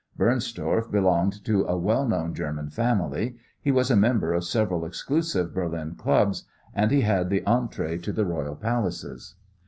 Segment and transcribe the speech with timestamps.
[0.17, 3.35] Bernstorff belonged to a well known German family.
[3.61, 8.11] He was a member of several exclusive Berlin clubs, and he had the entrée to
[8.11, 9.35] the Royal Palaces.